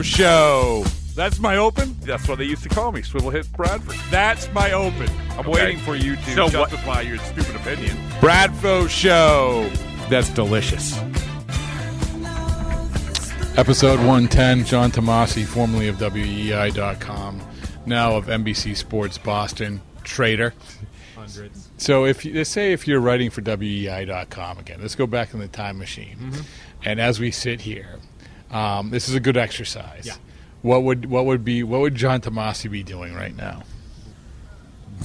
[0.00, 0.84] Bradfo Show.
[1.14, 1.96] That's my open.
[2.00, 3.96] That's what they used to call me, Swivel Hit Bradford.
[4.10, 5.08] That's my open.
[5.32, 5.50] I'm Okay.
[5.50, 7.96] waiting for you to So what- justify your stupid opinion.
[8.20, 9.70] Bradfo Show.
[10.08, 10.98] That's delicious.
[13.56, 17.42] Episode 110, John Tomase, formerly of WEEI.com,
[17.84, 20.54] now of NBC Sports Boston, trader.
[21.76, 25.40] So if you, let's say if you're writing for WEEI.com again, let's go back in
[25.40, 26.16] the time machine.
[26.18, 26.40] Mm-hmm.
[26.84, 27.98] And as we sit here,
[28.50, 30.06] um, this is a good exercise.
[30.06, 30.14] Yeah.
[30.62, 33.62] What would what would be what would John Tomase be doing right now?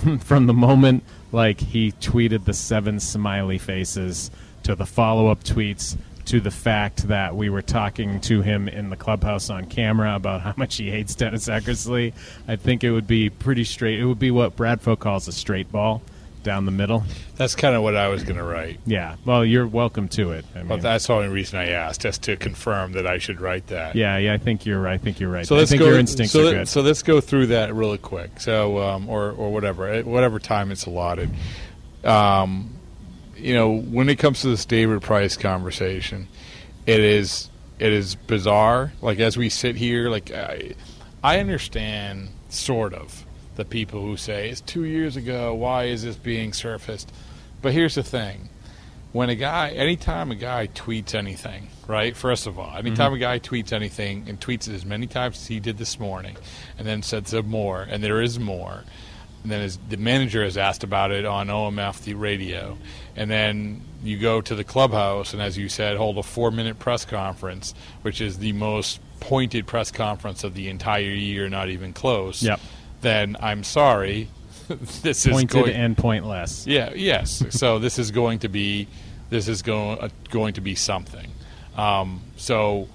[0.19, 4.31] from the moment like he tweeted the seven smiley faces
[4.63, 8.95] to the follow-up tweets to the fact that we were talking to him in the
[8.95, 12.13] clubhouse on camera about how much he hates Dennis Eckersley,
[12.47, 13.99] I think it would be pretty straight.
[13.99, 16.01] It would be what Bradfo calls a straight ball
[16.45, 17.03] down the middle.
[17.35, 18.79] That's kind of what I was going to write.
[18.85, 19.17] Yeah.
[19.25, 20.45] Well, you're welcome to it.
[20.55, 23.41] I But mean, that's the only reason I asked, just to confirm that I should
[23.41, 23.95] write that.
[23.97, 24.33] yeah, yeah.
[24.33, 24.93] I think you're right.
[24.93, 25.45] I think you're right.
[25.45, 25.87] So I let's think go.
[25.89, 26.67] your instincts so, are let- good.
[26.69, 28.39] so let's go through that really quick.
[28.39, 31.29] So, um, or or whatever, eh, whatever time it's allotted.
[32.03, 32.77] Um,
[33.35, 36.27] you know, when it comes to this David Price conversation,
[36.85, 38.93] it is it is bizarre.
[39.01, 40.73] Like as we sit here, like I,
[41.23, 43.24] I understand sort of
[43.55, 45.53] the people who say it's two years ago.
[45.53, 47.11] Why is this being surfaced?
[47.61, 48.49] But here's the thing:
[49.11, 52.15] when a guy, anytime a guy tweets anything, right?
[52.15, 53.15] First of all, anytime mm-hmm.
[53.15, 56.35] a guy tweets anything and tweets it as many times as he did this morning,
[56.77, 58.83] and then said some more, and there is more,
[59.43, 62.77] and then his, the manager has asked about it on OMF the radio,
[63.15, 67.05] and then you go to the clubhouse, and as you said, hold a four-minute press
[67.05, 72.43] conference, which is the most pointed press conference of the entire year, not even close.
[72.43, 72.59] Yep.
[73.01, 74.29] Then I'm sorry,
[74.67, 76.65] this is Pointed going, and pointless.
[76.67, 76.93] yeah.
[76.93, 77.43] Yes.
[77.49, 78.87] so this is going to be
[79.29, 81.31] this is going uh, going to be something.
[81.75, 82.87] Um, so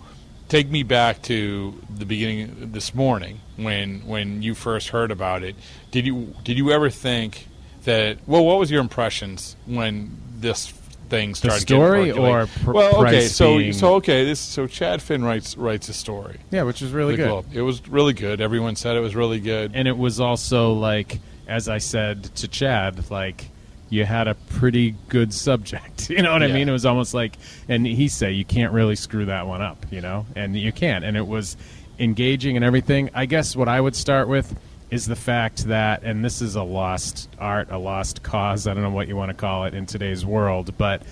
[0.49, 5.55] take me back to the beginning this morning when when you first heard about it.
[5.91, 7.47] Did you did you ever think
[7.85, 8.19] that?
[8.27, 10.73] Well, what was your impressions when this
[11.11, 11.67] thing started?
[11.67, 13.27] getting story or pr- well, okay.
[13.27, 14.25] So being- so okay.
[14.25, 16.39] This so Chad Finn writes writes a story.
[16.51, 17.29] Yeah, which is really The good.
[17.29, 17.47] Globe.
[17.53, 18.41] It was really good.
[18.41, 19.73] Everyone said it was really good.
[19.75, 23.49] and it was also like as I said to Chad, like
[23.89, 26.09] you had a pretty good subject.
[26.11, 26.69] You know what I mean?
[26.69, 27.37] It was almost like,
[27.69, 31.05] and he said you can't really screw that one up, you know, and you can't.
[31.05, 31.57] And it was
[32.01, 33.11] engaging and everything.
[33.15, 34.55] I guess what I would start with
[34.91, 38.67] is the fact that, and this is a lost art, a lost cause.
[38.67, 41.03] I don't know what you want to call it in today's world, but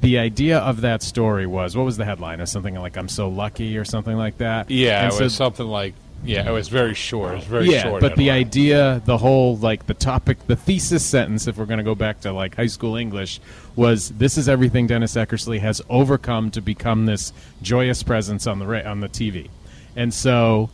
[0.00, 3.28] the idea of that story was what was the headline or something like "I'm so
[3.28, 4.70] lucky" or something like that.
[4.70, 5.94] yeah, And it so was something like
[6.24, 7.32] yeah, it was very short.
[7.32, 8.00] It was very yeah, short.
[8.00, 11.84] but the idea, the whole like the topic, the thesis sentence, if we're going to
[11.84, 13.40] go back to like high school English,
[13.74, 18.66] was this is everything Dennis Eckersley has overcome to become this joyous presence on the
[18.66, 19.48] ra- on the TV,
[19.96, 20.70] and so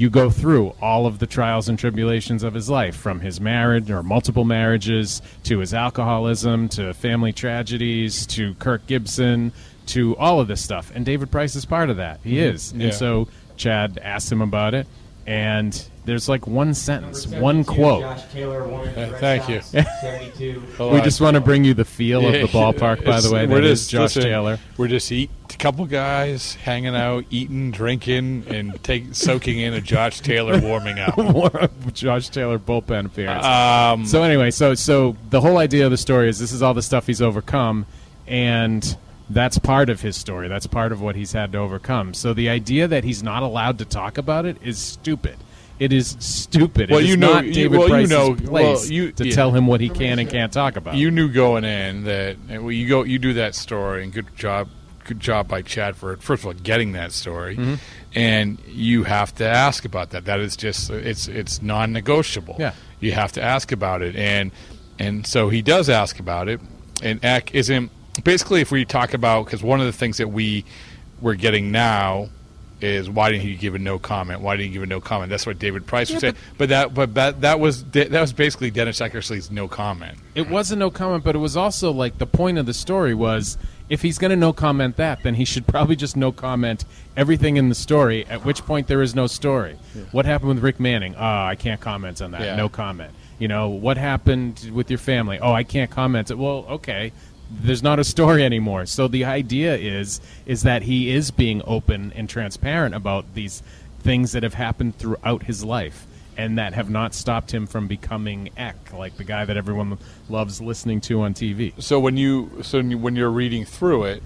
[0.00, 3.90] you go through all of the trials and tribulations of his life, from his marriage
[3.90, 9.52] or multiple marriages to his alcoholism to family tragedies to Kirk Gibson
[9.88, 12.20] to all of this stuff, and David Price is part of that.
[12.24, 12.54] He mm-hmm.
[12.54, 12.84] is, Yeah.
[12.84, 13.28] and so
[13.58, 14.86] Chad asked him about it,
[15.30, 18.02] and there's like one sentence, one quote.
[18.02, 19.60] Josh Taylor, Warren, Uh, Red thank you.
[19.60, 20.62] Sox, 72.
[20.92, 23.46] We just want to bring you the feel of the ballpark, by the way.
[23.46, 24.58] we're just- Josh listen, Taylor.
[24.76, 29.80] We're just eat a couple guys hanging out, eating, drinking, and take soaking in a
[29.80, 31.14] Josh Taylor warming up.
[31.92, 33.44] Josh Taylor bullpen appearance.
[33.44, 36.74] Um, so anyway, so so the whole idea of the story is this is all
[36.74, 37.86] the stuff he's overcome,
[38.26, 38.96] and
[39.30, 40.48] that's part of his story.
[40.48, 42.12] That's part of what he's had to overcome.
[42.14, 45.36] So the idea that he's not allowed to talk about it is stupid.
[45.78, 46.90] It is stupid.
[46.90, 49.12] Well, it is you know- not you- David well, you Price's know- place well, you-
[49.12, 49.34] to yeah.
[49.34, 50.96] tell him what he can and can't talk about.
[50.96, 54.68] you knew going in that well, you go you do that story, and good job,
[55.04, 57.74] good job by Chad for first of all getting that story, Mm-hmm.
[58.14, 60.26] and you have to ask about that.
[60.26, 62.56] That is just it's it's non-negotiable.
[62.58, 62.72] Yeah.
[63.00, 64.50] you have to ask about it, and
[64.98, 66.60] and so he does ask about it,
[67.02, 67.90] and Eck isn't
[68.24, 70.64] basically if we talk about because one of the things that we
[71.20, 72.28] we're getting now
[72.82, 74.40] is why didn't he give a no comment?
[74.40, 75.30] Why didn't he give a no comment?
[75.30, 76.36] That's what David Price was saying.
[76.58, 80.18] But that but that, that was that was basically Dennis Eckersley's no comment.
[80.34, 83.14] It was a no comment, but it was also like the point of the story
[83.14, 83.58] was
[83.88, 86.84] if he's going to no comment that, then he should probably just no comment
[87.16, 88.26] everything in the story.
[88.26, 89.76] At which point there is no story.
[90.12, 91.14] What happened with Rick Manning?
[91.16, 92.40] Oh, I can't comment on that.
[92.40, 92.56] Yeah.
[92.56, 93.12] No comment.
[93.38, 95.38] You know what happened with your family?
[95.40, 96.30] Oh, I can't comment.
[96.30, 97.12] Well, okay.
[97.50, 98.86] There's not a story anymore.
[98.86, 103.62] So the idea is is that he is being open and transparent about these
[104.00, 106.06] things that have happened throughout his life
[106.36, 109.98] and that have not stopped him from becoming Eck, like the guy that everyone
[110.28, 111.74] loves listening to on TV.
[111.82, 114.22] So when you so when you- when you're reading through it,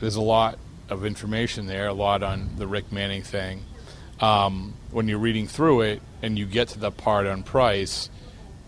[0.00, 0.58] there's a lot
[0.90, 3.62] of information there, a lot on the Rick Manning thing.
[4.20, 8.10] Um, when you're reading through it and you get to the part on price,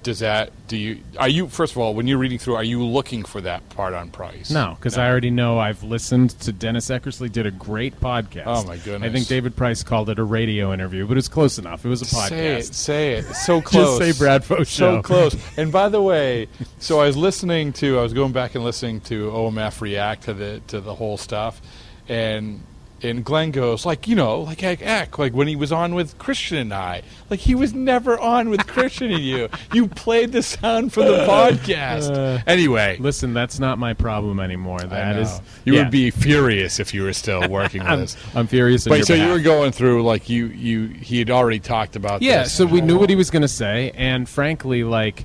[0.03, 2.83] does that do you are you first of all when you're reading through are you
[2.85, 4.51] looking for that part on price?
[4.51, 8.45] No, because I already know I've listened to Dennis Eckersley did a great podcast.
[8.47, 9.09] Oh, my goodness.
[9.09, 11.85] I think David Price called it a radio interview, but it was close enough.
[11.85, 12.29] It was a podcast.
[12.29, 13.25] Say it, say it.
[13.35, 13.99] So close.
[13.99, 14.65] say Brad Show.
[14.65, 15.37] So close.
[15.59, 16.49] And by the way,
[16.79, 20.35] so I was listening to, I was going back and listening to OMF react to
[20.35, 21.61] the to the whole stuff,
[22.09, 22.63] and
[23.03, 26.19] and Glenn goes like, you know, like heck, heck, like when he was on with
[26.19, 29.49] Christian and I, like he was never on with Christian and you.
[29.73, 32.11] You played the sound for the podcast.
[32.11, 34.81] Uh, anyway, Listen, that's not my problem anymore.
[34.81, 35.83] That is, you yeah.
[35.83, 38.17] would be furious if you were still working with I'm, us.
[38.35, 38.87] I'm furious.
[38.87, 42.45] your so you were going through like you you he had already talked about Yeah,
[42.45, 45.25] so we knew what he was going to say, and frankly, like,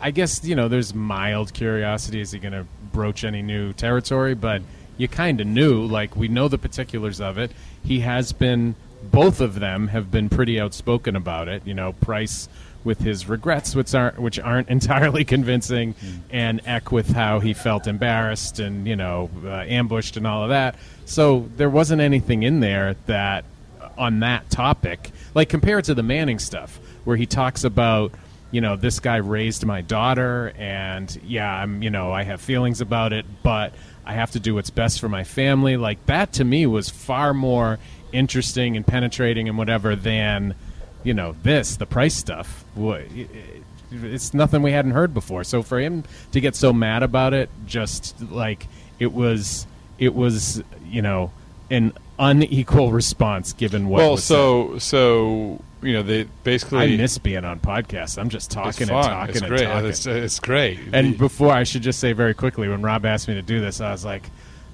[0.00, 2.20] I guess you know, there's mild curiosity.
[2.20, 4.34] Is he going to broach any new territory?
[4.34, 4.62] But
[4.96, 5.84] you kind of knew.
[5.84, 7.50] Like, we know the particulars of it.
[7.84, 8.74] He has been.
[9.02, 11.62] Both of them have been pretty outspoken about it.
[11.64, 12.48] You know, Price
[12.82, 15.94] with his regrets, which aren't which aren't entirely convincing,
[16.30, 20.48] and Eck with how he felt embarrassed and you know uh, ambushed and all of
[20.48, 20.76] that.
[21.04, 23.44] So there wasn't anything in there that
[23.98, 28.12] on that topic, like compared to the Manning stuff, where he talks about,
[28.50, 32.80] you know, this guy raised my daughter, and yeah, I'm, you know, I have feelings
[32.80, 33.72] about it, but
[34.06, 35.76] I have to do what's best for my family.
[35.76, 37.78] Like that to me was far more
[38.12, 40.54] interesting and penetrating and whatever than,
[41.02, 42.64] you know, this the price stuff.
[43.90, 45.44] It's nothing we hadn't heard before.
[45.44, 48.68] So for him to get so mad about it, just like
[48.98, 49.66] it was,
[49.98, 51.32] it was, you know,
[51.70, 56.94] an unequal response given what well, was so so you know they basically.
[56.94, 58.18] I miss being on podcasts.
[58.18, 59.64] I'm just talking and talking it's and great.
[59.64, 59.88] talking.
[59.88, 60.78] It's, it's great.
[60.92, 63.80] and before, I should just say very quickly, when Rob asked me to do this,
[63.80, 64.30] I was like,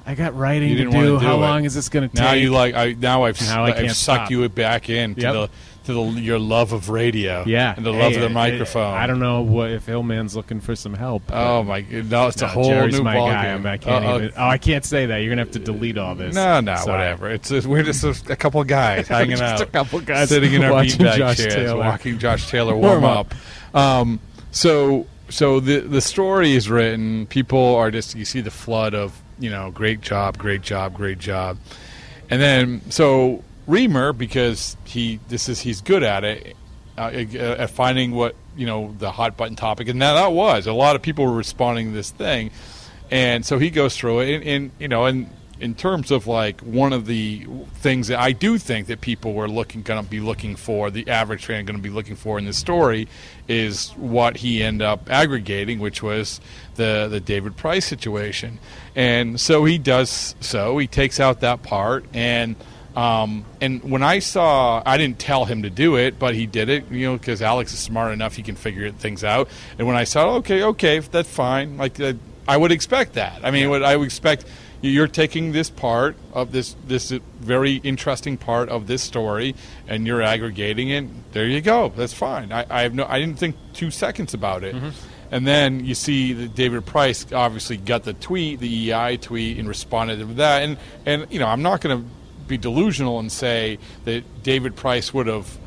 [0.07, 0.91] I got writing to do.
[0.91, 1.39] to do How it.
[1.41, 2.25] long is this going to take?
[2.25, 4.31] Now you like I now I've Now I I've sucked stop.
[4.31, 5.33] you back in to Yep.
[5.35, 5.51] the
[5.85, 7.43] to the your love of radio.
[7.45, 8.95] yeah, and the love Hey, of the microphone.
[8.95, 11.25] I don't know what if Hillman's looking for some help.
[11.33, 11.81] Oh my!
[11.91, 13.55] No, it's a No, whole Jerry's new my guy.
[13.73, 14.17] I can't Uh-oh.
[14.19, 14.33] even.
[14.37, 15.17] Oh, I can't say that.
[15.19, 16.35] You're gonna have to delete all this.
[16.37, 16.91] No, no, Sorry.
[16.99, 17.31] whatever.
[17.31, 20.53] It's just, we're just a, a couple guys hanging Just out, a couple guys sitting
[20.53, 21.79] in our beanbag chairs, Taylor.
[21.79, 23.35] watching Josh Taylor warm, Warm up.
[23.75, 24.21] Um,
[24.53, 27.27] so, so the the story is written.
[27.27, 31.19] People are just you see the flood of you know, great job, great job, great
[31.19, 31.59] job,
[32.31, 36.57] and then so Reimer because he this is he's good at it
[36.97, 40.73] uh, at finding what you know the hot button topic, and now that was a
[40.73, 42.51] lot of people were responding to this thing,
[43.11, 45.29] and so he goes through it, and, and you know, and
[45.63, 49.49] in terms of like one of the things that I do think that people were
[49.49, 52.45] looking going to be looking for, the average fan going to be looking for in
[52.45, 53.07] this story,
[53.47, 56.41] is what he ended up aggregating, which was
[56.77, 58.59] the the David Price situation,
[58.95, 62.57] and so he does so he takes out that part and.
[62.95, 66.69] Um, and when I saw, I didn't tell him to do it, but he did
[66.69, 69.49] it, you know, because Alex is smart enough; he can figure things out.
[69.79, 71.79] And when I saw, okay, okay, that's fine.
[71.79, 72.13] Like uh,
[72.47, 73.41] I would expect that.
[73.45, 74.45] I mean, what I would expect,
[74.83, 79.55] you're taking this part of this this very interesting part of this story,
[79.89, 81.33] and you're aggregating it.
[81.33, 81.93] There you go.
[81.97, 82.53] That's fine.
[82.53, 83.07] I, I have no.
[83.07, 84.75] I didn't think two seconds about it.
[85.33, 89.67] And then you see that David Price obviously got the tweet, the EI tweet, and
[89.67, 90.63] responded to that.
[90.63, 92.09] And and you know, I'm not going to
[92.47, 95.59] be delusional and say that David Price would have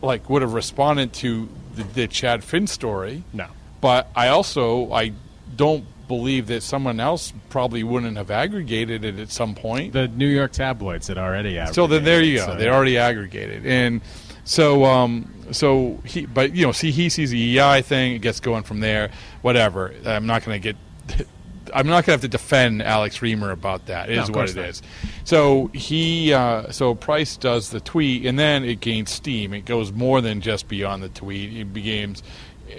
[0.00, 3.22] like would have responded to the, the Chad Finn story.
[3.34, 3.48] No.
[3.82, 5.12] But I also I
[5.54, 9.92] don't believe that someone else probably wouldn't have aggregated it at some point.
[9.92, 11.74] The New York tabloids had already out.
[11.74, 12.46] So then there you go.
[12.46, 14.00] So, They already aggregated, and
[14.44, 18.14] so um, so he, but you know, see, he sees the EI thing.
[18.14, 19.10] It gets going from there.
[19.42, 19.94] Whatever.
[20.04, 21.26] I'm not going to get.
[21.74, 24.08] I'm not going to have to defend Alex Reimer about that.
[24.08, 24.68] It No, is what course it not.
[24.68, 24.82] is.
[25.24, 29.52] So he, uh, so Price does the tweet, and then it gains steam.
[29.52, 31.56] It goes more than just beyond the tweet.
[31.56, 32.22] It begins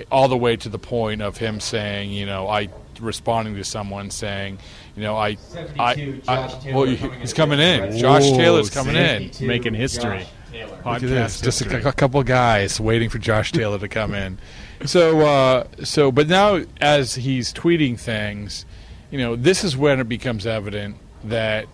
[0.09, 2.69] all the way to the point of him saying, you know, I
[3.01, 4.57] responding to someone saying,
[4.95, 5.37] you know, I,
[5.77, 7.97] I, 72, I Josh Taylor well, coming he- in he's coming in.
[7.97, 9.43] Josh Whoa, Taylor's coming see?
[9.43, 9.47] in.
[9.47, 10.19] Making history.
[10.19, 10.75] Josh Taylor.
[10.77, 11.41] Look at this.
[11.41, 14.37] Just a, a couple guys waiting for Josh Taylor to come in.
[14.85, 18.65] So, uh, so, but now as he's tweeting things,
[19.11, 21.65] you know, this is when it becomes evident that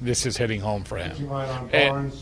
[0.00, 1.10] this is hitting home for him.
[1.10, 2.12] Pitching line on And-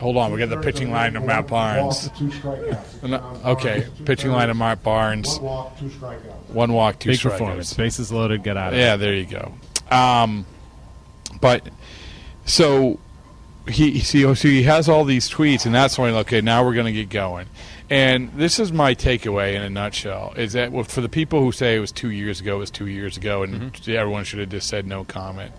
[0.00, 2.08] hold on, we got the pitching line of Matt Barnes.
[2.18, 3.08] Two strikeouts.
[3.08, 5.38] No, On okay, pitching line of thirds, Matt Barnes.
[5.38, 6.48] One walk, two strikeouts.
[6.50, 7.22] One walk, two Big strikeouts.
[7.30, 7.74] performance.
[7.74, 8.42] Bases loaded.
[8.42, 9.54] Get out of Yeah, there you go.
[9.90, 10.44] Um,
[11.40, 11.66] but
[12.44, 13.00] so
[13.68, 16.74] he see oh, so he has all these tweets, and that's when okay, now we're
[16.74, 17.46] going to get going.
[17.90, 21.52] And this is my takeaway in a nutshell: is that well, for the people who
[21.52, 23.90] say it was two years ago, it was two years ago, and mm-hmm.
[23.92, 25.52] everyone should have just said no comment.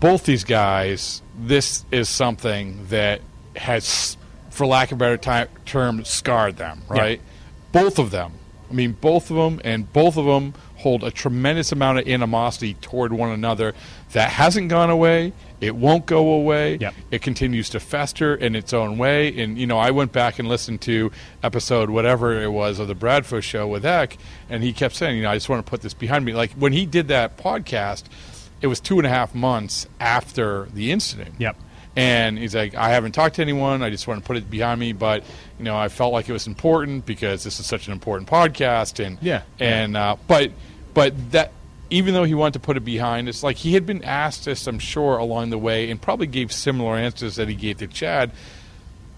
[0.00, 3.22] Both these guys, this is something that
[3.56, 4.16] has,
[4.50, 6.82] for lack of a better ti- term, scarred them.
[6.88, 7.20] Right?
[7.72, 8.32] Both of them.
[8.70, 12.74] I mean, both of them, and both of them hold a tremendous amount of animosity
[12.74, 13.74] toward one another
[14.12, 15.32] that hasn't gone away.
[15.60, 16.76] It won't go away.
[16.76, 16.94] Yep.
[17.10, 19.36] It continues to fester in its own way.
[19.42, 21.10] And, you know, I went back and listened to
[21.42, 24.18] episode whatever it was of the Bradford show with Eck,
[24.50, 26.34] and he kept saying, you know, I just want to put this behind me.
[26.34, 28.04] Like, when he did that podcast,
[28.60, 31.34] it was two and a half months after the incident.
[31.38, 31.56] Yep.
[31.98, 33.82] And he's like, I haven't talked to anyone.
[33.82, 34.92] I just want to put it behind me.
[34.92, 35.24] But,
[35.58, 39.02] you know, I felt like it was important because this is such an important podcast.
[39.02, 39.42] And, Yeah.
[39.58, 40.52] and, uh, but,
[40.92, 41.52] but that,
[41.90, 44.66] even though he wanted to put it behind, it's like he had been asked this,
[44.66, 48.30] I'm sure, along the way, and probably gave similar answers that he gave to Chad.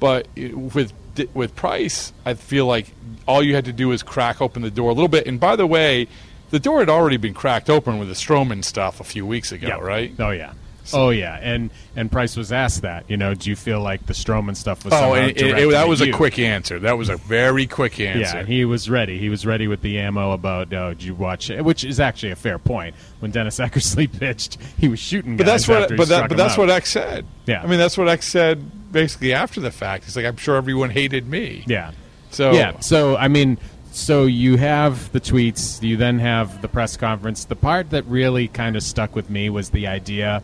[0.00, 0.92] But with
[1.34, 2.86] with Price, I feel like
[3.26, 5.26] all you had to do was crack open the door a little bit.
[5.26, 6.06] And by the way,
[6.50, 9.66] the door had already been cracked open with the Stroman stuff a few weeks ago,
[9.66, 9.80] Yep.
[9.80, 10.14] right?
[10.20, 10.52] Oh yeah.
[10.94, 13.08] Oh yeah, and and Price was asked that.
[13.08, 14.94] You know, do you feel like the Stroman stuff was?
[14.94, 16.14] Oh, it, it, that at was a you?
[16.14, 16.78] quick answer.
[16.78, 18.38] That was a very quick answer.
[18.38, 19.18] Yeah, he was ready.
[19.18, 20.72] He was ready with the ammo about.
[20.72, 21.50] Oh, did you watch?
[21.50, 21.64] it?
[21.64, 22.94] Which is actually a fair point.
[23.20, 25.36] When Dennis Eckersley pitched, he was shooting.
[25.36, 26.58] but that's what but that but that's out.
[26.58, 27.26] what X said.
[27.46, 27.62] Yeah.
[27.62, 30.04] I mean that's what X said basically after the fact.
[30.04, 31.64] He's like, I'm sure everyone hated me.
[31.66, 31.92] Yeah.
[32.30, 32.78] So Yeah.
[32.80, 33.58] So I mean,
[33.90, 35.82] so you have the tweets.
[35.82, 37.44] You then have the press conference.
[37.46, 40.42] The part that really kind of stuck with me was the idea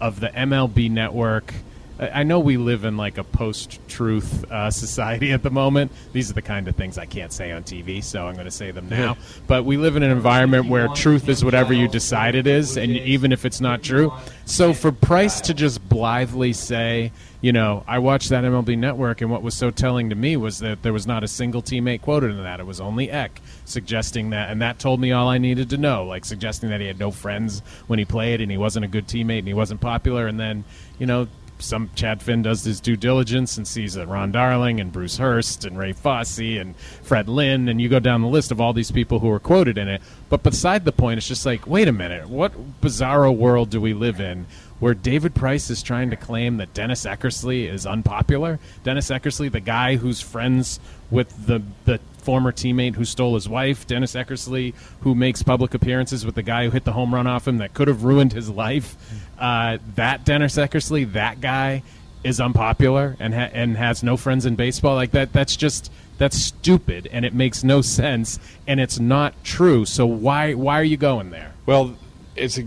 [0.00, 1.54] of the MLB network.
[2.00, 5.90] I know we live in like a post-truth uh, society at the moment.
[6.12, 8.52] These are the kind of things I can't say on TV, so I'm going to
[8.52, 9.16] say them now.
[9.48, 12.92] But we live in an environment where truth is whatever you decide it is, and
[12.92, 14.12] even if it's not true.
[14.44, 19.30] So for Price to just blithely say, you know, I watched that MLB Network, and
[19.30, 22.32] what was so telling to me was that there was not a single teammate quoted
[22.32, 22.58] in that.
[22.58, 26.04] It was only Eck suggesting that, and that told me all I needed to know,
[26.04, 29.06] like suggesting that he had no friends when he played, and he wasn't a good
[29.06, 30.64] teammate, and he wasn't popular, and then,
[30.98, 31.28] you know.
[31.60, 35.64] Some Chad Finn does his due diligence and sees that Ron Darling and Bruce Hurst
[35.64, 38.92] and Ray Fosse and Fred Lynn, and you go down the list of all these
[38.92, 40.00] people who were quoted in it.
[40.28, 43.92] But beside the point, it's just like, wait a minute, what bizarro world do we
[43.92, 44.46] live in
[44.80, 48.58] where David Price is trying to claim that Dennis Eckersley is unpopular.
[48.84, 50.80] Dennis Eckersley, the guy who's friends
[51.10, 56.26] with the the former teammate who stole his wife, Dennis Eckersley, who makes public appearances
[56.26, 58.50] with the guy who hit the home run off him that could have ruined his
[58.50, 58.96] life.
[59.38, 61.82] Uh, that Dennis Eckersley, that guy
[62.24, 65.32] is unpopular and ha- and has no friends in baseball like that.
[65.32, 69.84] That's just that's stupid and it makes no sense and it's not true.
[69.84, 71.54] So why why are you going there?
[71.64, 71.96] Well,
[72.36, 72.64] it's a,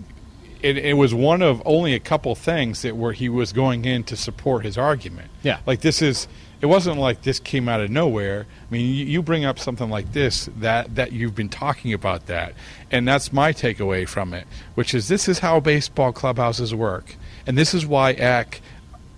[0.62, 4.04] it, it was one of only a couple things that where he was going in
[4.04, 5.30] to support his argument.
[5.42, 5.58] Yeah.
[5.66, 6.28] like this is.
[6.60, 8.46] It wasn't like this came out of nowhere.
[8.48, 12.26] I mean, you, you bring up something like this that that you've been talking about
[12.26, 12.54] that,
[12.88, 17.16] and that's my takeaway from it, which is this is how baseball clubhouses work,
[17.48, 18.60] and this is why Eck,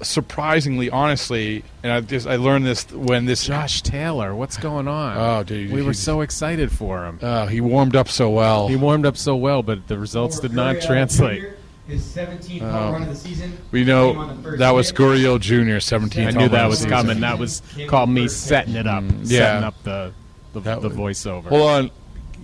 [0.02, 5.16] surprisingly, honestly, and I just I learned this when this Josh Taylor, what's going on?
[5.16, 7.18] Oh, dude, we were so excited for him.
[7.22, 8.68] uh, he warmed up so well.
[8.68, 11.44] He warmed up so well, but the results did not translate.
[11.86, 13.58] His 17th home run of the season.
[13.70, 14.96] we know on the that was hit.
[14.96, 15.76] Gurriel Jr.
[15.76, 16.26] 17th.
[16.26, 17.20] I knew that was coming.
[17.20, 19.38] That was called me setting it up, yeah.
[19.38, 20.12] setting up the
[20.54, 21.44] the, the voiceover.
[21.44, 21.90] Hold on.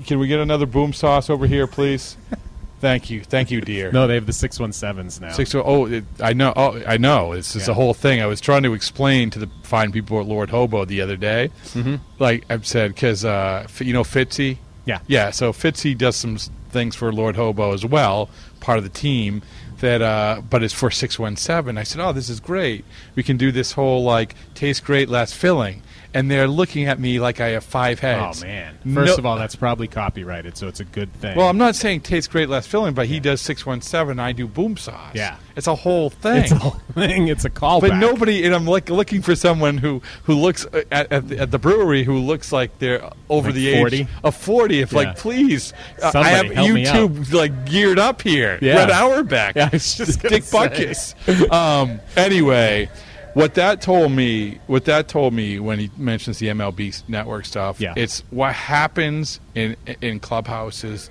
[0.06, 2.16] Can we get another boom sauce over here, please?
[2.80, 3.22] Thank you.
[3.22, 3.92] Thank you, dear.
[3.92, 5.32] No, they have the six one sevens now.
[5.32, 5.54] Six.
[5.54, 6.52] Oh, it, I know.
[6.56, 7.32] Oh, I know.
[7.32, 7.72] It's just Yeah.
[7.72, 8.22] a whole thing.
[8.22, 11.50] I was trying to explain to the fine people at Lord Hobo the other day.
[11.74, 11.96] Mm-hmm.
[12.18, 14.56] Like I've said, because uh, you know Fitzy.
[14.86, 15.00] Yeah.
[15.06, 15.30] Yeah.
[15.30, 16.38] So Fitzy does some
[16.70, 19.42] things for Lord Hobo as well, part of the team.
[19.80, 21.78] That, uh, but it's for six one seven.
[21.78, 22.84] I said, "Oh, this is great.
[23.14, 25.82] We can do this whole like taste great, less filling."
[26.12, 28.42] And they're looking at me like I have five heads.
[28.42, 28.74] Oh man!
[28.94, 31.36] First No- of all, that's probably copyrighted, so it's a good thing.
[31.36, 34.18] Well, I'm not saying tastes great less filling, but he does six one seven.
[34.18, 35.12] I do boom sauce.
[35.14, 36.36] Yeah, it's a whole thing.
[36.44, 37.28] It's a whole thing.
[37.28, 37.80] It's a callback.
[37.82, 41.38] But nobody, and I'm like looking for someone who who looks uh, at, at, the,
[41.38, 43.96] at the brewery who looks like they're over Like the 40?
[44.00, 44.80] age of 40.
[44.80, 44.98] If Yeah.
[44.98, 48.58] like, please, uh, I have YouTube like geared up here.
[48.62, 48.76] Yeah.
[48.76, 50.44] Red Auerbach, Yeah, it's just Dick.
[50.44, 51.14] Butkus.
[51.52, 52.88] um, anyway,
[53.34, 57.80] what that told me, what that told me when he mentions the MLB network stuff,
[57.80, 57.92] Yeah.
[57.96, 61.10] it's what happens in in clubhouses,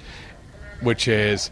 [0.82, 1.52] which is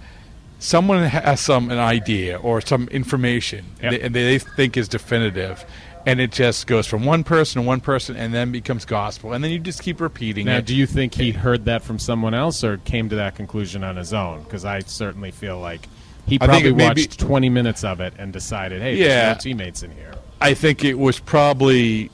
[0.60, 3.92] someone has some an idea or some information Yep.
[3.92, 5.64] they- and they think is definitive
[6.06, 9.44] and it just goes from one person to one person and then becomes gospel and
[9.44, 12.34] then you just keep repeating Now, it do you think he heard that from someone
[12.34, 14.44] else or came to that conclusion on his own?
[14.44, 15.88] Because I certainly feel like
[16.26, 19.08] he probably may be- watched 20 minutes of it and decided, hey, Yeah.
[19.34, 20.14] there's no teammates in here.
[20.42, 22.10] i think it was probably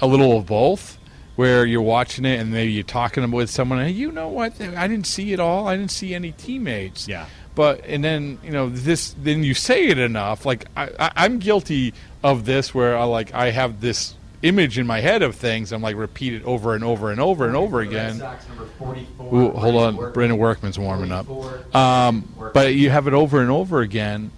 [0.00, 0.98] a little of both
[1.36, 4.86] where you're watching it and maybe you're talking with someone hey you know what i
[4.86, 7.26] didn't see it all i didn't see any teammates Yeah.
[7.60, 11.38] But and then you know this then you say it enough like I, I, i'm
[11.38, 11.92] guilty
[12.24, 15.82] of this where i like i have this image in my head of things i'm
[15.82, 19.34] like repeat it over and over and over and over again Sox number 44.
[19.34, 20.12] Ooh, hold on, Workman.
[20.14, 21.28] Brandon Workman's warming up.
[21.76, 24.30] Um, but you have it over and over again,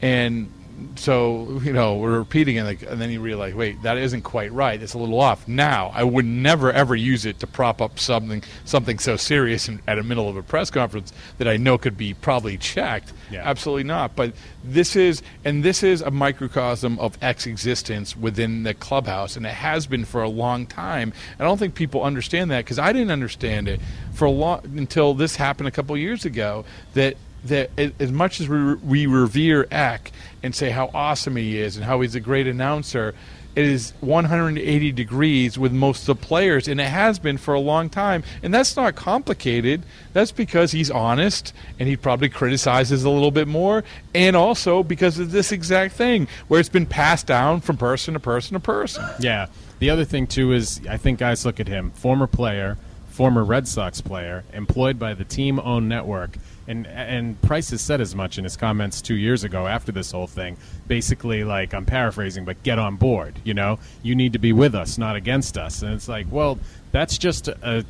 [0.00, 0.50] and
[0.96, 4.52] so you know we're repeating it, like, and then you realize, wait, that isn't quite
[4.52, 4.80] right.
[4.82, 5.46] It's a little off.
[5.48, 9.80] Now, I would never ever use it to prop up something something so serious in,
[9.86, 13.12] at the middle of a press conference that I know could be probably checked.
[13.30, 13.42] Yeah.
[13.48, 14.14] Absolutely not.
[14.14, 19.46] But this is, and this is a microcosm of Eck's existence within the clubhouse, and
[19.46, 21.12] it has been for a long time.
[21.38, 23.80] I don't think people understand that because I didn't understand it
[24.12, 26.64] for a long until this happened a couple years ago.
[26.94, 31.76] That that as much as we, we revere Eck and say how awesome he is
[31.76, 33.14] and how he's a great announcer,
[33.54, 37.60] it is 180 degrees with most of the players, and it has been for a
[37.60, 38.22] long time.
[38.42, 39.82] And that's not complicated.
[40.14, 43.84] That's because he's honest and he probably criticizes a little bit more,
[44.14, 48.20] and also because of this exact thing where it's been passed down from person to
[48.20, 49.04] person to person.
[49.20, 49.48] Yeah.
[49.80, 52.78] The other thing too is I think guys look at him, former player,
[53.10, 56.38] former Red Sox player, employed by the team-owned network,
[56.68, 60.12] and and Price has said as much in his comments two years ago after this
[60.12, 60.56] whole thing.
[60.86, 63.40] Basically, like I'm paraphrasing, but get on board.
[63.44, 65.82] You know, you need to be with us, not against us.
[65.82, 66.58] And it's like, well,
[66.92, 67.84] that's just a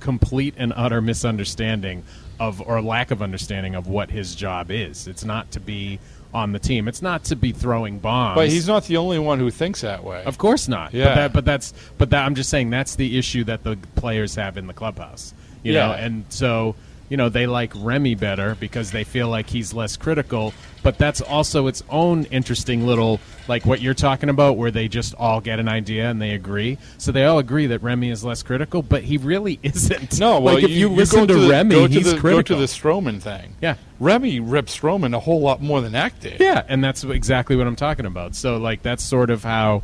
[0.00, 2.04] complete and utter misunderstanding
[2.40, 5.06] of or lack of understanding of what his job is.
[5.08, 5.98] It's not to be
[6.34, 6.86] on the team.
[6.88, 8.36] It's not to be throwing bombs.
[8.36, 10.22] But he's not the only one who thinks that way.
[10.24, 10.92] Of course not.
[10.92, 11.04] Yeah.
[11.06, 14.34] But, that, but that's but that I'm just saying that's the issue that the players
[14.34, 15.32] have in the clubhouse.
[15.64, 16.04] You know, Yeah.
[16.04, 16.76] and so
[17.08, 20.52] you know they like Remy better because they feel like he's less critical.
[20.82, 25.14] But that's also its own interesting little like what you're talking about, where they just
[25.16, 26.78] all get an idea and they agree.
[26.98, 30.20] So they all agree that Remy is less critical, but he really isn't.
[30.20, 32.38] No, well, like if you, listen go to, the, Remy, go to he's the, critical.
[32.38, 33.56] Go to the Stroman thing.
[33.60, 33.76] Yeah.
[34.00, 36.40] Remy rips Stroman a whole lot more than Eck did.
[36.40, 38.34] Yeah, and that's exactly what I'm talking about.
[38.34, 39.82] So, like, that's sort of how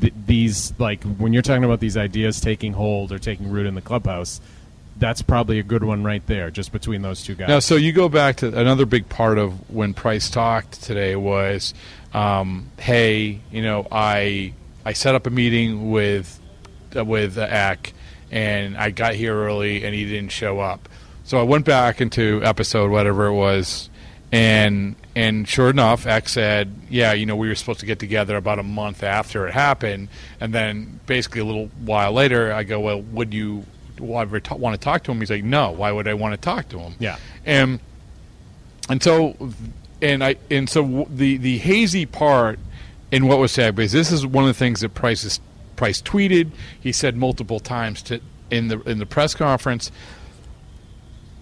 [0.00, 3.74] th- these, like, when you're talking about these ideas taking hold or taking root in
[3.74, 4.40] the clubhouse,
[4.98, 7.48] that's probably a good one right there, just between those two guys.
[7.48, 11.74] Now, so you go back to another big part of when Price talked today was,
[12.14, 14.54] um, hey, you know, I
[14.84, 16.40] I set up a meeting with
[16.96, 17.92] uh, with uh, Eck,
[18.30, 20.88] and I got here early, and he didn't show up.
[21.24, 23.90] So I went back into episode whatever it was,
[24.32, 28.36] and and sure enough, Eck said, yeah, you know, we were supposed to get together
[28.36, 30.08] about a month after it happened,
[30.40, 33.64] and then basically a little while later, I go, well, would you?
[34.00, 35.20] Ever ta- want to talk to him?
[35.20, 35.70] He's like, no.
[35.70, 36.94] Why would I want to talk to him?
[36.98, 37.16] Yeah.
[37.44, 37.80] and
[38.88, 39.36] and so
[40.02, 42.58] and I and so w- the the hazy part
[43.10, 45.40] in what was said because this is one of the things that Price is,
[45.76, 46.50] Price tweeted.
[46.80, 49.90] He said multiple times to in the in the press conference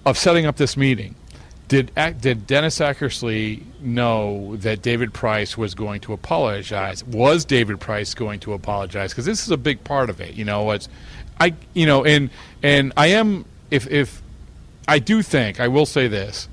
[0.06, 1.14] of setting up this meeting.
[1.66, 1.90] Did
[2.20, 7.02] did Dennis Eckersley know that David Price was going to apologize?
[7.04, 9.12] Was David Price going to apologize?
[9.12, 10.34] Because this is a big part of it.
[10.34, 10.88] You know, it's
[11.40, 12.30] I you know, and
[12.62, 14.22] and I am if if
[14.86, 16.48] I do think I will say this.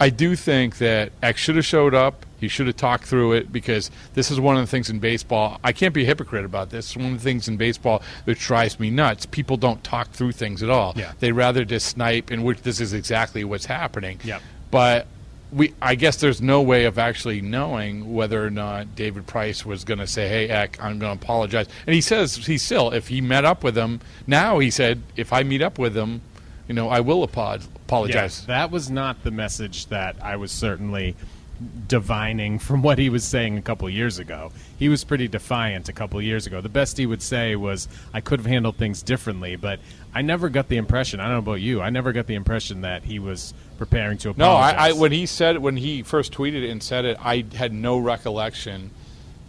[0.00, 2.26] I do think that X should have showed up.
[2.40, 5.58] He should have talked through it because this is one of the things in baseball.
[5.64, 6.86] I can't be a hypocrite about this.
[6.86, 9.24] It's one of the things in baseball that drives me nuts.
[9.24, 10.92] People don't talk through things at all.
[10.96, 11.12] Yeah.
[11.20, 14.20] They rather just snipe, and which this is exactly what's happening.
[14.24, 14.42] Yep.
[14.70, 15.06] But
[15.54, 19.84] we, I guess, there's no way of actually knowing whether or not David Price was
[19.84, 23.08] going to say, "Hey, Eck, I'm going to apologize." And he says he still, if
[23.08, 26.22] he met up with him now, he said, "If I meet up with him,
[26.66, 30.50] you know, I will apo- apologize." Yeah, that was not the message that I was
[30.50, 31.14] certainly
[31.86, 34.52] divining from what he was saying a couple years ago.
[34.78, 36.60] He was pretty defiant a couple years ago.
[36.60, 39.80] The best he would say was, "I could have handled things differently," but
[40.14, 41.20] I never got the impression.
[41.20, 41.80] I don't know about you.
[41.80, 44.80] I never got the impression that he was preparing to No, apologize.
[44.80, 47.72] I, I when he said when he first tweeted it and said it, I had
[47.72, 48.90] no recollection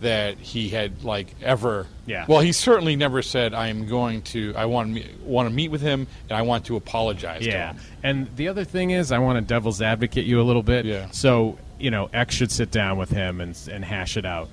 [0.02, 1.88] that he had like ever.
[2.06, 2.26] Yeah.
[2.28, 4.54] Well, he certainly never said, "I am going to.
[4.56, 7.72] I want me- want to meet with him and I want to apologize to Yeah.
[7.74, 10.86] him." And the other thing is, I want to devil's advocate you a little bit.
[10.86, 11.08] Yeah.
[11.12, 14.50] So, you know, X should sit down with him and, and hash it out.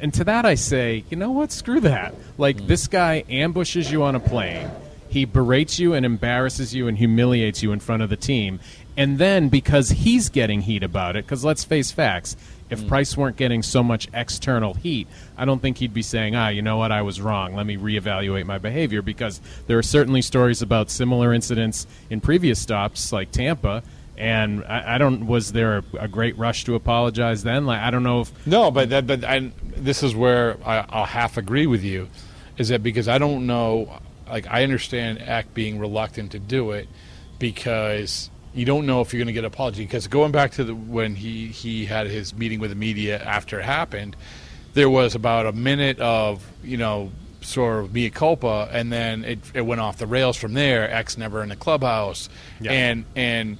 [0.00, 1.50] And to that, I say, you know what?
[1.50, 2.14] Screw that.
[2.36, 4.70] Like, this guy ambushes you on a plane.
[5.08, 8.60] He berates you and embarrasses you and humiliates you in front of the team.
[8.96, 12.36] And then, because he's getting heat about it, because let's face facts,
[12.70, 16.48] if Price weren't getting so much external heat, I don't think he'd be saying, ah,
[16.48, 17.54] you know what, I was wrong.
[17.54, 22.58] Let me reevaluate my behavior because there are certainly stories about similar incidents in previous
[22.58, 23.82] stops, like Tampa.
[24.18, 25.26] And I, I don't.
[25.28, 27.64] Was there a, a great rush to apologize then?
[27.66, 31.04] Like I don't know if No, but that, but I, this is where I, I'll
[31.06, 32.08] half agree with you,
[32.56, 36.88] is that because I don't know, like I understand Eck being reluctant to do it
[37.38, 39.84] because you don't know if you're going to get an apology.
[39.84, 43.60] Because going back to the, when he he had his meeting with the media after
[43.60, 44.16] it happened,
[44.74, 49.38] there was about a minute of you know sort of mea culpa, and then it,
[49.54, 50.90] it went off the rails from there.
[50.90, 52.28] X never in the clubhouse,
[52.60, 52.72] Yeah.
[52.72, 53.58] and and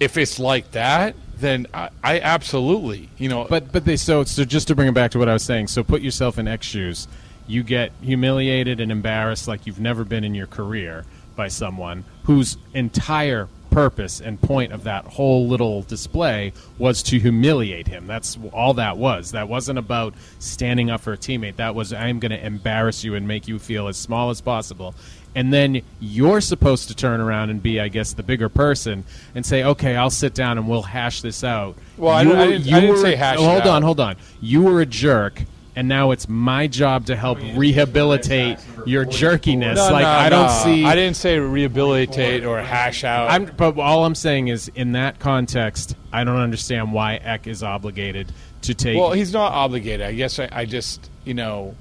[0.00, 3.46] if it's like that, then I, I absolutely you know.
[3.48, 5.68] But but they so so just to bring it back to what I was saying.
[5.68, 7.06] So put yourself in Eck's shoes.
[7.46, 11.04] You get humiliated and embarrassed like you've never been in your career
[11.36, 17.86] by someone whose entire purpose and point of that whole little display was to humiliate
[17.86, 18.06] him.
[18.06, 19.30] That's all that was.
[19.30, 21.56] That wasn't about standing up for a teammate.
[21.56, 24.94] That was I'm going to embarrass you and make you feel as small as possible.
[25.34, 29.46] And then you're supposed to turn around and be, I guess, the bigger person and
[29.46, 32.46] say, "Okay, I'll sit down and we'll hash this out." Well, I You don't- I
[32.48, 33.66] didn't- you I didn't were- say hash it Hold out.
[33.68, 34.16] on, hold on.
[34.40, 35.44] You were a jerk,
[35.76, 39.76] and now it's my job to help rehabilitate your jerkiness.
[39.76, 40.62] No, like no, I don't no.
[40.64, 40.84] see.
[40.84, 43.30] I didn't say rehabilitate or hash out.
[43.30, 47.62] I'm, but all I'm saying is, in that context, I don't understand why Eck is
[47.62, 48.98] obligated to take.
[48.98, 50.04] well, he's not obligated.
[50.04, 51.74] I guess I, I just you know.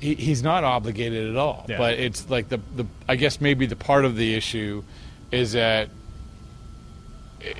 [0.00, 1.78] He, he's not obligated at all, Yeah.
[1.78, 4.82] but it's like the, the I guess maybe the part of the issue
[5.32, 5.88] is that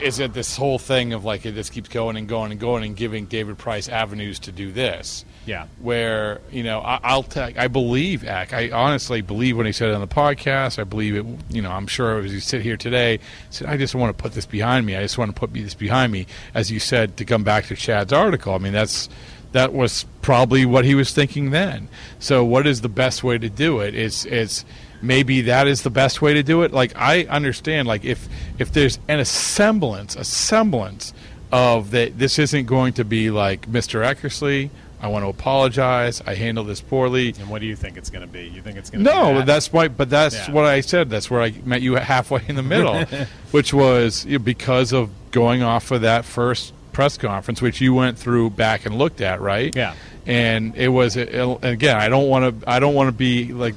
[0.00, 2.82] is that this whole thing of like it just keeps going and going and going
[2.82, 5.24] and giving David Price avenues to do this.
[5.44, 5.66] Yeah.
[5.80, 8.52] Where you know I, I'll take I believe Ack.
[8.52, 10.78] I honestly believe when he said it on the podcast.
[10.78, 11.26] I believe it.
[11.50, 13.20] You know I'm sure as you sit here today,
[13.50, 14.96] said I just want to put this behind me.
[14.96, 16.26] I just want to put this behind me.
[16.54, 18.54] As you said to come back to Chad's article.
[18.54, 19.08] I mean that's
[19.56, 21.88] that was probably what he was thinking then.
[22.18, 23.94] So what is the best way to do it?
[23.94, 24.66] Is is
[25.00, 26.72] maybe that is the best way to do it.
[26.72, 31.14] Like I understand, like if if there's an a semblance, a semblance
[31.50, 34.04] of that, this isn't going to be like Mr.
[34.04, 34.68] Eckersley.
[35.00, 36.20] I want to apologize.
[36.26, 37.28] I handled this poorly.
[37.38, 38.44] and what do you think it's going to be?
[38.48, 39.46] You think it's going to No, be but that?
[39.46, 39.88] that's why.
[39.88, 40.52] But that's Yeah.
[40.52, 41.08] what I said.
[41.08, 43.04] That's where I met you halfway in the middle,
[43.52, 48.48] which was because of going off of that first press conference, which you went through
[48.48, 49.76] back and looked at, right?
[49.76, 49.94] Yeah.
[50.24, 51.28] And it was it,
[51.62, 51.98] again.
[51.98, 52.70] I don't want to.
[52.70, 53.74] I don't want to be like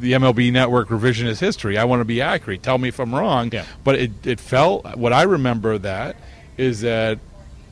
[0.00, 1.78] the MLB Network revisionist history.
[1.78, 2.64] I want to be accurate.
[2.64, 3.50] Tell me if I'm wrong.
[3.52, 3.64] Yeah.
[3.84, 6.16] But it it felt what I remember that
[6.56, 7.20] is that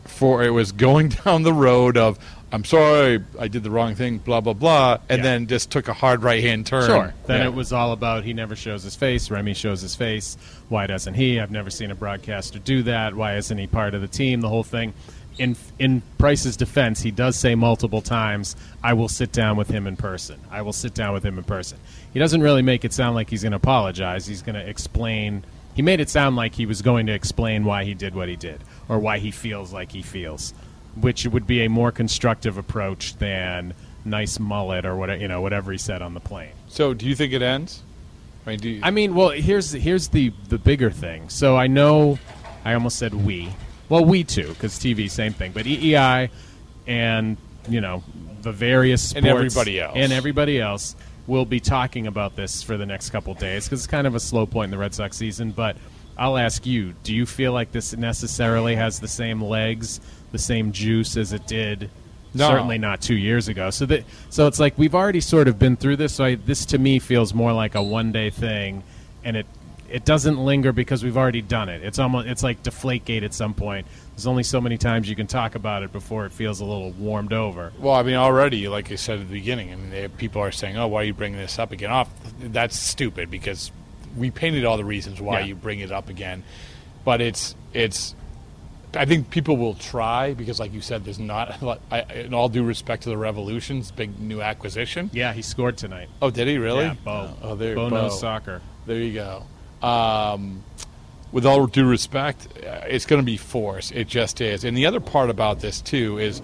[0.04, 2.18] for it was going down the road of.
[2.54, 5.22] I'm sorry, I did the wrong thing, blah blah blah, and Yeah.
[5.24, 6.86] then just took a hard right hand turn.
[6.86, 7.14] Sure.
[7.26, 7.46] Then Yeah.
[7.46, 9.30] it was all about he never shows his face.
[9.30, 10.36] Remy shows his face.
[10.68, 11.40] Why doesn't he?
[11.40, 13.14] I've never seen a broadcaster do that.
[13.16, 14.40] Why isn't he part of the team?
[14.40, 14.92] The whole thing.
[15.36, 19.88] In in Price's defense, he does say multiple times, "I will sit down with him
[19.88, 20.36] in person.
[20.48, 21.78] I will sit down with him in person."
[22.12, 24.26] He doesn't really make it sound like he's going to apologize.
[24.28, 25.42] He's going to explain.
[25.74, 28.36] He made it sound like he was going to explain why he did what he
[28.36, 30.54] did or why he feels like he feels,
[31.00, 35.72] which would be a more constructive approach than nice mullet or whatever you know whatever
[35.72, 36.52] he said on the plane.
[36.68, 37.82] So, do you think it ends?
[38.46, 41.28] I mean, do you, I mean, well, here's here's the the bigger thing.
[41.28, 42.18] So I know,
[42.64, 43.48] I almost said we.
[43.88, 45.52] Well, we too, because TV, same thing.
[45.52, 46.30] But EEI
[46.86, 47.36] and
[47.68, 48.02] you know
[48.42, 49.92] the various sports And everybody else.
[49.96, 53.86] and everybody else will be talking about this for the next couple days because it's
[53.86, 55.50] kind of a slow point in the Red Sox season.
[55.52, 55.76] But
[56.18, 60.00] I'll ask you: Do you feel like this necessarily has the same legs,
[60.34, 61.88] the same juice as it did?
[62.34, 62.48] No.
[62.50, 63.70] Certainly not two years ago.
[63.70, 66.14] So that so it's like we've already sort of been through this.
[66.14, 68.82] So I, this to me feels more like a one day thing,
[69.22, 69.46] and it
[69.88, 71.84] it doesn't linger because we've already done it.
[71.84, 73.86] It's almost it's like Deflategate at some point.
[74.16, 76.90] There's only so many times you can talk about it before it feels a little
[76.92, 77.72] warmed over.
[77.78, 80.50] well, I mean, already, like I said at the beginning, I mean, they, people are
[80.50, 83.70] saying, "Oh, why are you bringing this up again?" Off, that's stupid because
[84.16, 85.46] we painted all the reasons why Yeah.
[85.46, 86.42] you bring it up again.
[87.04, 88.16] But it's it's
[88.96, 91.62] I think people will try because, like you said, there's not.
[91.90, 95.10] I, in all due respect to the Revolutions, big new acquisition.
[95.12, 96.08] Yeah, he scored tonight.
[96.22, 96.84] Oh, did he really?
[96.84, 97.34] Yeah, Bo.
[97.42, 97.74] Oh, there.
[97.74, 97.96] Bo Bo.
[97.96, 98.60] knows soccer.
[98.86, 99.86] There you go.
[99.86, 100.62] Um,
[101.32, 103.90] with all due respect, uh, it's going to be force.
[103.90, 104.64] It just is.
[104.64, 106.40] And the other part about this too is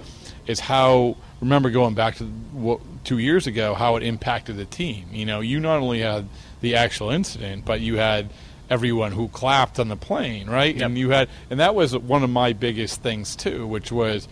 [0.47, 5.09] is how remember going back to what, two years ago how it impacted the team.
[5.13, 6.29] You know, you not only had
[6.61, 8.31] the actual incident, but you had
[8.71, 10.75] everyone who clapped on the plane, right?
[10.77, 10.87] Yep.
[10.87, 14.29] And you had, and that was one of my biggest things too, which was,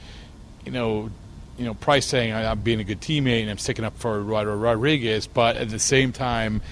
[0.65, 1.11] you know,
[1.59, 4.21] you know, Price saying "I- I'm being a good teammate and I'm sticking up for
[4.23, 6.63] Rod- Rodriguez, but at the same time,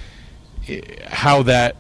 [1.09, 1.77] how that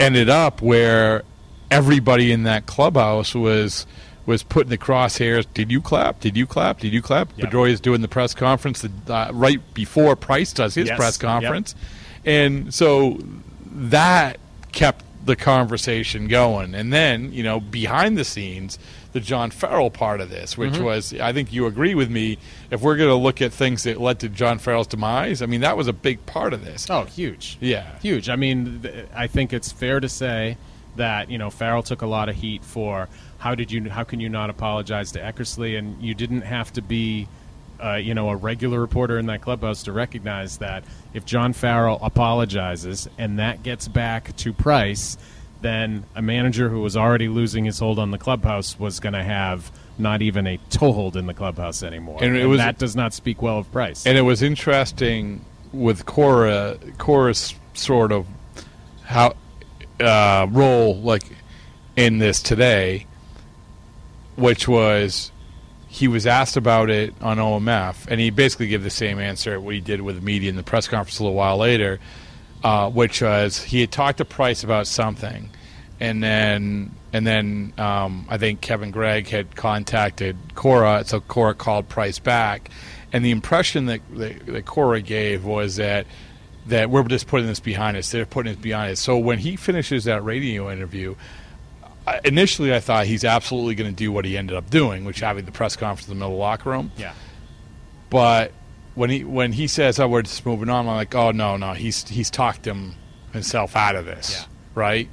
[0.00, 1.22] ended up where
[1.70, 3.86] everybody in that clubhouse was
[4.26, 5.44] was put in the crosshairs.
[5.52, 6.20] Did you clap?
[6.20, 6.80] Did you clap?
[6.80, 7.28] Did you clap?
[7.36, 7.46] Yep.
[7.46, 10.96] Pedroia's doing the press conference the, uh, right before Price does his Yes.
[10.96, 11.20] press Yep.
[11.20, 11.74] conference,
[12.24, 13.18] and so
[13.70, 14.38] that
[14.72, 16.74] kept the conversation going.
[16.74, 18.78] And then, you know, behind the scenes,
[19.12, 20.84] the John Farrell part of this, which Mm-hmm.
[20.84, 22.38] was, I think you agree with me,
[22.70, 25.60] if we're going to look at things that led to John Farrell's demise, I mean,
[25.62, 26.88] that was a big part of this.
[26.90, 27.56] Oh, huge.
[27.60, 27.98] Yeah.
[28.00, 28.28] Huge.
[28.28, 30.56] I mean, th- I think it's fair to say
[30.96, 33.08] that, you know, Farrell took a lot of heat for
[33.38, 36.82] how did you how can you not apologize to Eckersley and you didn't have to
[36.82, 37.28] be
[37.82, 41.98] uh, you know, a regular reporter in that clubhouse to recognize that if John Farrell
[42.02, 45.16] apologizes and that gets back to Price,
[45.60, 49.22] then a manager who was already losing his hold on the clubhouse was going to
[49.24, 52.18] have not even a toehold in the clubhouse anymore.
[52.22, 54.06] And it was- that does not speak well of Price.
[54.06, 58.26] And it was interesting with Cora, Cora's sort of
[59.04, 59.34] how
[60.00, 61.24] uh, role like
[61.96, 63.06] in this today,
[64.36, 65.30] which was
[65.94, 69.74] he was asked about it on OMF, and he basically gave the same answer what
[69.74, 72.00] he did with the media in the press conference a little while later,
[72.64, 75.50] uh, which was he had talked to Price about something,
[76.00, 81.88] and then and then um, I think Kevin Gregg had contacted Cora, so Cora called
[81.88, 82.70] Price back,
[83.12, 86.08] and the impression that that, that Cora gave was that
[86.66, 88.10] that we're just putting this behind us.
[88.10, 89.00] They're putting it behind us.
[89.00, 91.14] So when he finishes that radio interview,
[92.24, 95.44] initially I thought he's absolutely going to do what he ended up doing, which having
[95.44, 96.92] the press conference in the middle of the locker room.
[96.96, 97.12] yeah.
[98.10, 98.52] But
[98.94, 101.72] when he when he says, "Oh, we're just moving on," I'm like, "Oh no, no,
[101.72, 102.94] he's he's talked him
[103.32, 104.46] himself out of this, Yeah.
[104.74, 105.08] right?"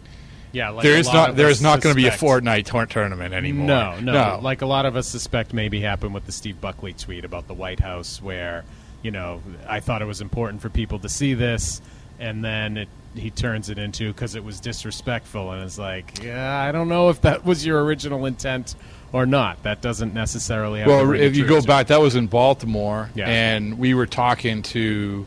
[0.54, 2.12] Yeah, like there is not there is not going to be a.
[2.12, 3.66] Fortnite tour- tournament anymore.
[3.68, 4.40] No, no, no.
[4.42, 7.54] Like a lot of us suspect maybe happened with the Steve Buckley tweet about the
[7.54, 8.66] White House, where
[9.02, 11.82] you know I thought it was important for people to see this,
[12.20, 16.60] and then it, he turns it into because it was disrespectful, and it's like, yeah,
[16.62, 18.76] I don't know if that was your original intent
[19.14, 19.62] or not.
[19.64, 20.80] That doesn't necessarily.
[20.80, 23.28] Have to well, if you go back, that was in Baltimore, Yeah.
[23.28, 25.26] and we were talking to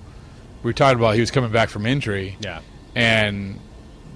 [0.63, 2.61] we were talking about he was coming back from injury, yeah,
[2.95, 3.61] and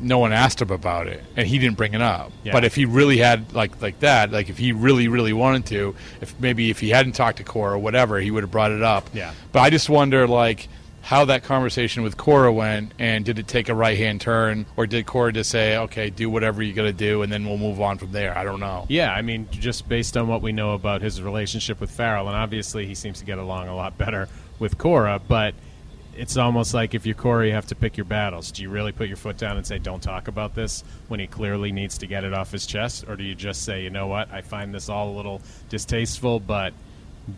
[0.01, 2.31] no one asked him about it, and he didn't bring it up.
[2.45, 2.53] Yeah.
[2.53, 5.95] But if he really had like like that, like if he really really wanted to,
[6.21, 8.83] if maybe if he hadn't talked to Cora or whatever, he would have brought it
[8.83, 9.11] up.
[9.13, 9.33] Yeah.
[9.53, 10.69] But I just wonder like
[11.01, 14.87] how that conversation with Cora went, and did it take a right hand turn, or
[14.87, 17.81] did Cora just say, "Okay, do whatever you got to do, and then we'll move
[17.81, 18.37] on from there"?
[18.37, 18.85] I don't know.
[18.89, 19.13] yeah.
[19.13, 22.87] I mean, just based on what we know about his relationship with Farrell, and obviously
[22.87, 25.55] he seems to get along a lot better with Cora, but.
[26.21, 28.51] It's almost like if you're Corey, you have to pick your battles.
[28.51, 31.29] Do you really put your foot down and say, "Don't talk about this" when he
[31.29, 34.09] clearly needs to get it off his chest, or do you just say, "You know
[34.09, 34.29] what?
[34.33, 36.73] I find this all a little distasteful, but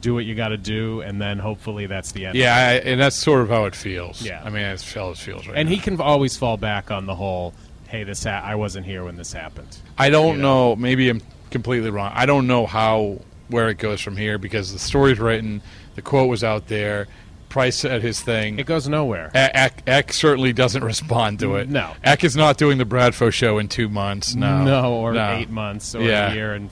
[0.01, 3.01] do what you got to do, and then hopefully that's the end." Yeah, I, and
[3.01, 4.23] that's sort of how it feels.
[4.23, 4.41] Yeah.
[4.45, 5.75] I mean, that's how it feels right and now.
[5.75, 7.55] he can always fall back on the whole,
[7.89, 10.71] "Hey, this ha- I wasn't here when this happened." I don't you know.
[10.71, 10.77] know.
[10.77, 12.13] Maybe I'm completely wrong.
[12.15, 15.61] I don't know how where it goes from here because the story's written,
[15.97, 17.09] the quote was out there.
[17.49, 18.61] Price said his thing.
[18.61, 19.33] It goes nowhere.
[19.35, 21.69] Eck, Eck certainly doesn't respond to it.
[21.69, 21.95] No.
[22.05, 24.37] Eck is not doing the Bradfo show in two months.
[24.37, 25.33] No, no, or No.
[25.33, 26.31] eight months, or Yeah.
[26.31, 26.71] a year and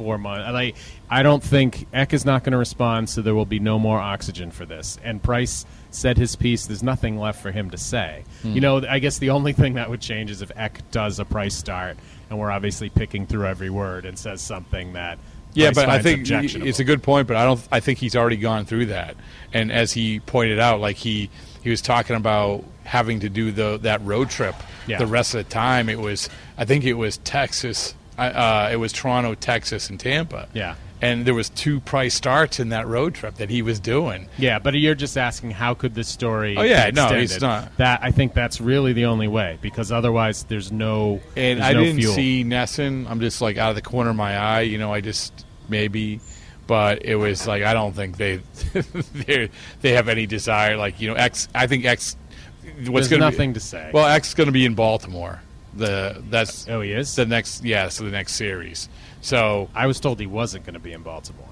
[0.00, 0.50] four months.
[0.50, 0.76] Like,
[1.10, 3.98] I don't think Eck is not going to respond, so there will be no more
[3.98, 4.98] oxygen for this.
[5.04, 6.66] And Price said his piece.
[6.66, 8.24] There's nothing left for him to say.
[8.40, 8.54] Hmm.
[8.54, 11.26] You know, I guess the only thing that would change is if Eck does a
[11.26, 11.98] Price start,
[12.30, 15.18] and we're obviously picking through every word and says something that.
[15.52, 17.26] Yeah, but I think it's a good point.
[17.28, 17.60] But I don't.
[17.70, 19.16] I think he's already gone through that.
[19.52, 21.28] And as he pointed out, like he
[21.62, 24.54] he was talking about having to do the that road trip
[24.86, 24.98] Yeah.
[24.98, 25.88] the rest of the time.
[25.88, 27.94] It was I think it was Texas.
[28.28, 30.48] Uh, it was Toronto, Texas, and Tampa.
[30.52, 30.74] Yeah.
[31.02, 34.28] And there was two price starts in that road trip that he was doing.
[34.36, 36.56] Yeah, but you're just asking how could this story?
[36.58, 37.74] Oh, yeah, be no, it's not.
[37.78, 41.20] That I think that's really the only way because otherwise there's no.
[41.36, 42.14] And there's I no didn't fuel.
[42.14, 43.08] see Nesson.
[43.08, 44.60] I'm just like out of the corner of my eye.
[44.60, 46.20] You know, I just maybe,
[46.66, 48.36] but it was like I don't think they
[49.14, 49.48] they
[49.80, 50.76] they have any desire.
[50.76, 51.48] Like you know, X.
[51.54, 52.14] I think X.
[52.62, 53.90] What's There's going nothing to say.
[53.94, 55.40] Well, X is going to be in Baltimore.
[55.74, 57.14] The that's Oh, he is?
[57.16, 57.88] the next yeah.
[57.88, 58.88] So the next series.
[59.20, 61.46] So I was told he wasn't going to be in Baltimore.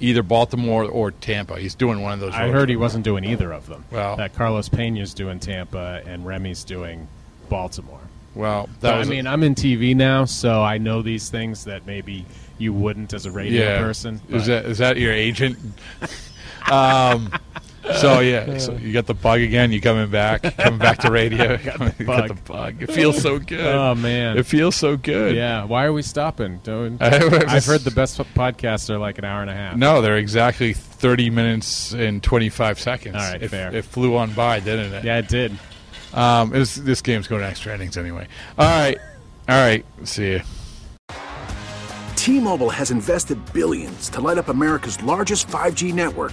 [0.00, 1.58] either Baltimore or Tampa.
[1.58, 2.32] He's doing one of those.
[2.32, 3.84] I heard he wasn't doing either of them.
[3.90, 7.06] Well- that Carlos Pena's doing Tampa and Remy's doing
[7.50, 8.00] Baltimore.
[8.34, 11.84] Well, that But, I mean, I'm in TV now, so I know these things that
[11.84, 12.24] maybe
[12.58, 13.78] you wouldn't as a radio yeah.
[13.80, 14.20] person.
[14.30, 15.58] Is that is that your agent?
[16.70, 17.32] um.
[17.98, 19.72] So yeah, so you got the bug again.
[19.72, 20.42] You coming back?
[20.56, 21.52] Coming back to radio?
[21.58, 22.44] you got the bug.
[22.44, 22.82] bug.
[22.82, 23.60] It feels so good.
[23.74, 24.38] Oh, man.
[24.38, 25.34] it feels so good.
[25.34, 26.60] Yeah, why are we stopping?
[26.62, 29.76] Don't, I was- I've heard the best podcasts are like an hour and a half.
[29.76, 33.16] No, they're exactly thirty minutes and twenty five seconds.
[33.16, 33.74] All right, it, fair.
[33.74, 35.04] It flew on by, didn't it?
[35.04, 35.58] Yeah, it did.
[36.12, 38.26] Um, it was, this game's going to extra innings anyway.
[38.58, 38.98] All right,
[39.48, 39.84] all right.
[40.04, 40.40] See you.
[42.16, 46.32] T-Mobile has invested billions to light up America's largest 5G network